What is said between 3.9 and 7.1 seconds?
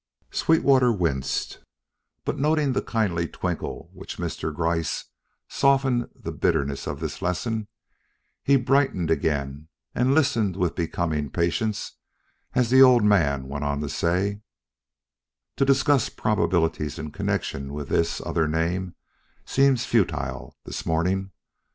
with which Mr. Gryce softened the bitterness of